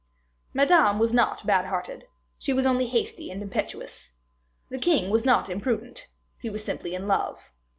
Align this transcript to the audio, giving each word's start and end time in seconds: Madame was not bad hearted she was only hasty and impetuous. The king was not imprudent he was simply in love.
Madame 0.51 0.97
was 0.97 1.13
not 1.13 1.45
bad 1.45 1.65
hearted 1.65 2.07
she 2.39 2.51
was 2.53 2.65
only 2.65 2.87
hasty 2.87 3.29
and 3.29 3.39
impetuous. 3.43 4.09
The 4.69 4.79
king 4.79 5.11
was 5.11 5.25
not 5.25 5.47
imprudent 5.47 6.07
he 6.39 6.49
was 6.49 6.63
simply 6.63 6.95
in 6.95 7.07
love. 7.07 7.51